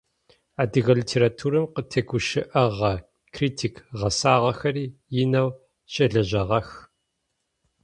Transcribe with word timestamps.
Адыгэ 0.61 0.93
литературэм 0.99 1.65
къытегущыӏэгъэ 1.73 2.93
критик 3.33 3.73
гъэсагъэхэри 3.99 4.85
инэу 5.21 5.49
щылэжьагъэх. 5.91 6.69